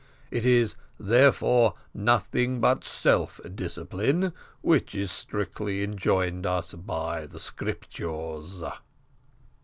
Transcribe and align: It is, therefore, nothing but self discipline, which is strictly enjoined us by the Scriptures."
It 0.31 0.47
is, 0.47 0.75
therefore, 0.99 1.75
nothing 1.93 2.59
but 2.59 2.83
self 2.83 3.39
discipline, 3.53 4.33
which 4.61 4.95
is 4.95 5.11
strictly 5.11 5.83
enjoined 5.83 6.47
us 6.47 6.73
by 6.73 7.27
the 7.27 7.37
Scriptures." 7.39 8.63